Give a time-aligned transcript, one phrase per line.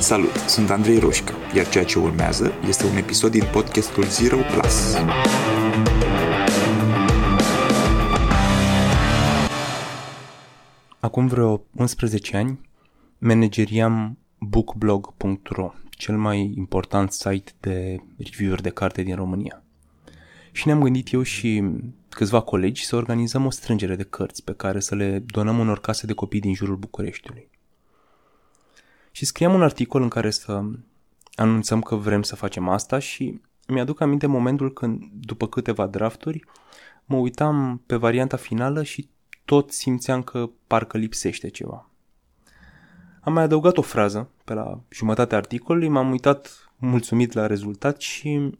[0.00, 4.94] Salut, sunt Andrei Roșca, iar ceea ce urmează este un episod din podcastul Zero Plus.
[11.00, 12.60] Acum vreo 11 ani
[13.18, 19.62] manageriam bookblog.ro, cel mai important site de review-uri de carte din România.
[20.52, 21.64] Și ne-am gândit eu și
[22.08, 26.06] câțiva colegi să organizăm o strângere de cărți pe care să le donăm unor case
[26.06, 27.48] de copii din jurul Bucureștiului.
[29.10, 30.62] Și scriam un articol în care să
[31.34, 36.44] anunțăm că vrem să facem asta și mi-aduc aminte momentul când, după câteva drafturi,
[37.04, 39.08] mă uitam pe varianta finală și
[39.44, 41.90] tot simțeam că parcă lipsește ceva.
[43.20, 48.50] Am mai adăugat o frază pe la jumătatea articolului, m-am uitat mulțumit la rezultat și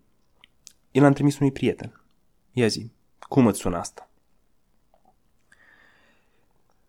[0.91, 2.01] el a trimis unui prieten.
[2.53, 4.11] Ia zi, cum îți sună asta?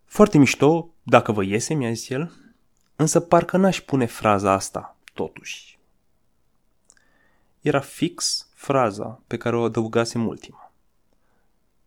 [0.06, 2.32] Foarte mișto, dacă vă iese, mi-a zis el,
[3.02, 5.80] însă parcă n-aș pune fraza asta, totuși.
[7.62, 10.74] Era fix fraza pe care o adăugasem ultima.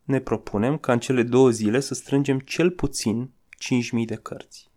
[0.02, 3.30] Ne propunem ca în cele două zile să strângem cel puțin
[3.98, 4.70] 5.000 de cărți.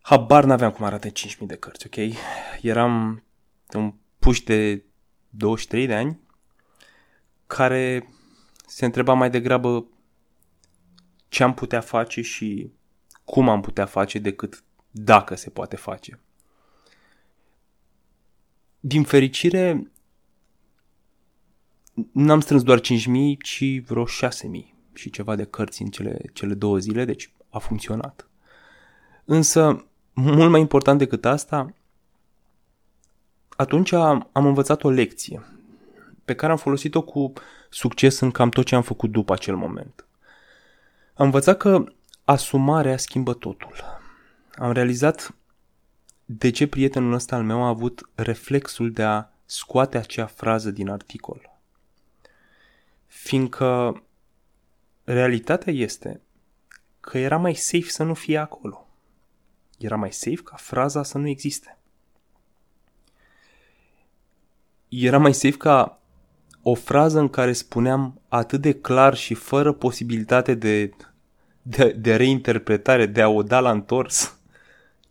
[0.00, 2.14] Habar n-aveam cum arată 5.000 de cărți, ok?
[2.60, 3.24] Eram
[3.72, 4.84] un puș de
[5.28, 6.20] 23 de ani
[7.46, 8.08] care
[8.66, 9.86] se întreba mai degrabă
[11.28, 12.72] ce am putea face și
[13.30, 16.18] cum am putea face decât dacă se poate face.
[18.80, 19.90] Din fericire,
[22.12, 22.84] n-am strâns doar 5.000,
[23.42, 24.10] ci vreo 6.000
[24.92, 28.28] și ceva de cărți în cele, cele două zile, deci a funcționat.
[29.24, 31.74] Însă, mult mai important decât asta,
[33.48, 35.42] atunci am, am învățat o lecție
[36.24, 37.32] pe care am folosit-o cu
[37.68, 40.04] succes în cam tot ce am făcut după acel moment.
[41.14, 41.84] Am învățat că
[42.30, 43.74] asumarea schimbă totul.
[44.54, 45.34] Am realizat
[46.24, 50.88] de ce prietenul ăsta al meu a avut reflexul de a scoate acea frază din
[50.88, 51.58] articol.
[53.06, 54.02] Fiindcă
[55.04, 56.20] realitatea este
[57.00, 58.88] că era mai safe să nu fie acolo.
[59.78, 61.78] Era mai safe ca fraza să nu existe.
[64.88, 66.00] Era mai safe ca
[66.62, 70.90] o frază în care spuneam atât de clar și fără posibilitate de,
[71.70, 74.38] de, de reinterpretare, de a o da la întors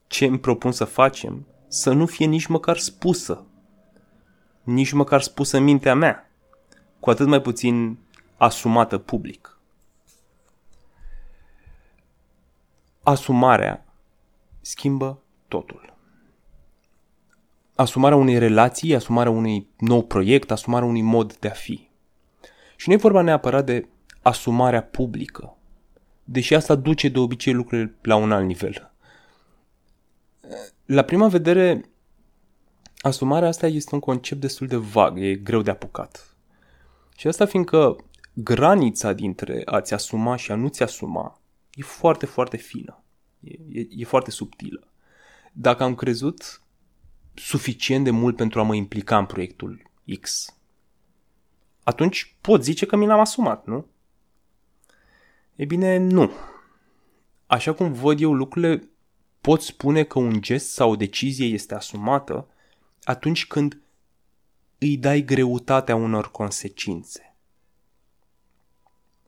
[0.07, 3.45] ce îmi propun să facem, să nu fie nici măcar spusă.
[4.63, 6.31] Nici măcar spusă în mintea mea.
[6.99, 7.97] Cu atât mai puțin
[8.37, 9.59] asumată public.
[13.03, 13.85] Asumarea
[14.61, 15.89] schimbă totul
[17.79, 21.89] asumarea unei relații, asumarea unui nou proiect, asumarea unui mod de a fi.
[22.75, 23.87] Și nu e vorba neapărat de
[24.21, 25.57] asumarea publică,
[26.31, 28.91] deși asta duce de obicei lucrurile la un alt nivel.
[30.85, 31.89] La prima vedere,
[32.97, 36.37] asumarea asta este un concept destul de vag, e greu de apucat.
[37.17, 37.95] Și asta fiindcă
[38.33, 41.39] granița dintre a-ți asuma și a nu-ți asuma
[41.73, 43.03] e foarte, foarte fină.
[43.39, 44.87] E, e, e foarte subtilă.
[45.51, 46.61] Dacă am crezut
[47.33, 49.91] suficient de mult pentru a mă implica în proiectul
[50.21, 50.55] X,
[51.83, 53.85] atunci pot zice că mi l-am asumat, nu?
[55.59, 56.31] E bine, nu.
[57.47, 58.89] Așa cum văd eu lucrurile,
[59.41, 62.47] pot spune că un gest sau o decizie este asumată
[63.03, 63.81] atunci când
[64.77, 67.35] îi dai greutatea unor consecințe.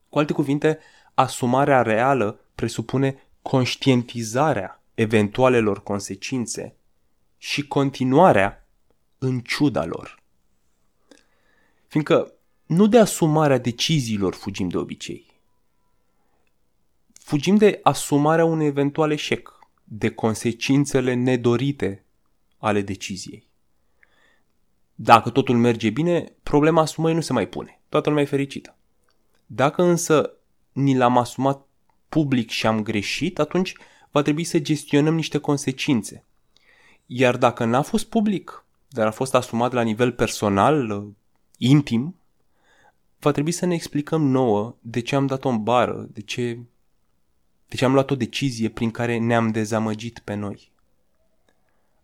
[0.09, 0.79] Cu alte cuvinte,
[1.13, 6.75] asumarea reală presupune conștientizarea eventualelor consecințe
[7.37, 8.67] și continuarea
[9.17, 10.23] în ciuda lor.
[11.87, 12.33] Fiindcă
[12.65, 15.30] nu de asumarea deciziilor fugim de obicei.
[17.31, 22.03] Fugim de asumarea unui eventual eșec, de consecințele nedorite
[22.57, 23.47] ale deciziei.
[24.95, 27.81] Dacă totul merge bine, problema asumării nu se mai pune.
[27.89, 28.75] Toată lumea e fericită.
[29.45, 30.33] Dacă însă
[30.71, 31.67] ni l-am asumat
[32.09, 33.73] public și am greșit, atunci
[34.09, 36.23] va trebui să gestionăm niște consecințe.
[37.05, 41.05] Iar dacă n-a fost public, dar a fost asumat la nivel personal,
[41.57, 42.15] intim,
[43.19, 46.59] va trebui să ne explicăm nouă de ce am dat-o în bară, de ce,
[47.71, 50.71] de ce am luat o decizie prin care ne-am dezamăgit pe noi.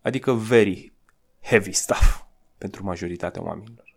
[0.02, 0.94] Adică very
[1.42, 2.22] heavy stuff
[2.64, 3.96] pentru majoritatea oamenilor.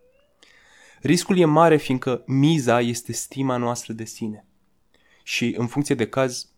[1.01, 4.45] Riscul e mare fiindcă miza este stima noastră de sine.
[5.23, 6.49] Și în funcție de caz,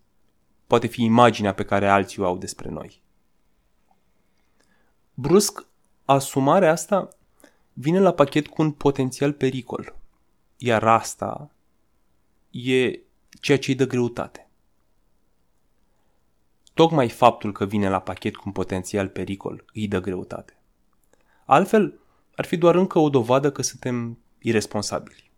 [0.67, 3.03] poate fi imaginea pe care alții o au despre noi
[5.13, 5.65] brusc,
[6.05, 7.07] asumarea asta
[7.73, 9.95] vine la pachet cu un potențial pericol.
[10.57, 11.51] Iar asta
[12.51, 12.99] e
[13.41, 14.42] ceea ce îi dă greutate.
[16.73, 20.57] Tocmai faptul că vine la pachet cu un potențial pericol îi dă greutate.
[21.45, 21.99] Altfel,
[22.35, 25.31] ar fi doar încă o dovadă că suntem irresponsabili.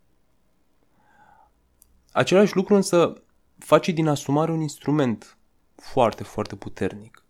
[2.12, 3.22] Același lucru însă
[3.58, 5.38] face din asumare un instrument
[5.74, 7.24] foarte, foarte puternic.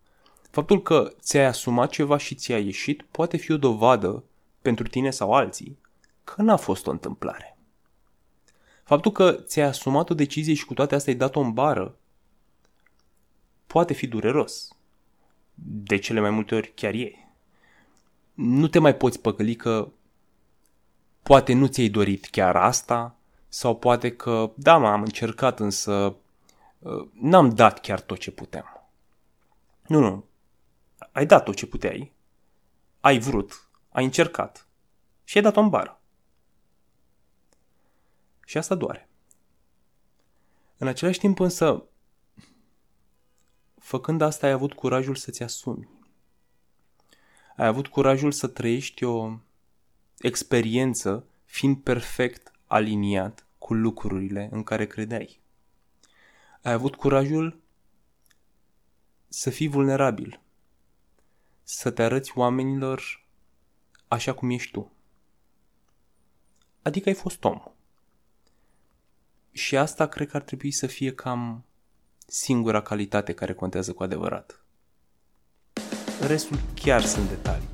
[0.49, 4.23] Faptul că ți-ai asumat ceva și ți-a ieșit poate fi o dovadă
[4.61, 5.79] pentru tine sau alții
[6.23, 7.57] că n-a fost o întâmplare.
[8.83, 11.97] Faptul că ți-ai asumat o decizie și cu toate astea ai dat-o în bară
[13.77, 14.67] poate fi dureros.
[15.53, 17.11] De cele mai multe ori chiar e.
[18.33, 19.91] Nu te mai poți păcăli că
[21.23, 23.15] poate nu ți-ai dorit chiar asta
[23.47, 26.15] sau poate că, da, m-am încercat, însă
[26.79, 28.89] uh, n-am dat chiar tot ce puteam.
[29.87, 30.25] Nu, nu.
[31.11, 32.13] Ai dat tot ce puteai.
[32.99, 33.69] Ai vrut.
[33.89, 34.67] Ai încercat.
[35.23, 36.01] Și ai dat-o în bară.
[38.45, 39.09] Și asta doare.
[40.77, 41.83] În același timp însă,
[43.87, 45.87] făcând asta ai avut curajul să-ți asumi.
[47.55, 49.39] Ai avut curajul să trăiești o
[50.17, 55.39] experiență fiind perfect aliniat cu lucrurile în care credeai.
[56.61, 57.59] Ai avut curajul
[59.27, 60.39] să fii vulnerabil,
[61.63, 63.25] să te arăți oamenilor
[64.07, 64.91] așa cum ești tu.
[66.81, 67.61] Adică ai fost om.
[69.51, 71.66] Și asta cred că ar trebui să fie cam
[72.29, 74.61] singura calitate care contează cu adevărat.
[76.27, 77.67] Restul chiar sunt detalii.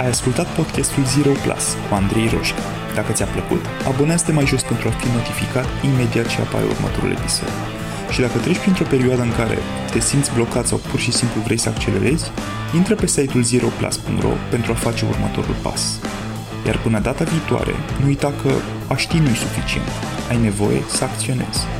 [0.00, 2.62] Ai ascultat podcastul Zero Plus cu Andrei Roșca.
[2.94, 7.79] Dacă ți-a plăcut, abonează-te mai jos pentru a fi notificat imediat ce apare următorul episod.
[8.10, 9.58] Și dacă treci printr-o perioadă în care
[9.90, 12.30] te simți blocat sau pur și simplu vrei să accelerezi,
[12.74, 15.98] intră pe site-ul zeroplus.ro pentru a face următorul pas.
[16.66, 18.50] Iar până data viitoare, nu uita că
[18.88, 19.88] a ști nu suficient.
[20.28, 21.79] Ai nevoie să acționezi.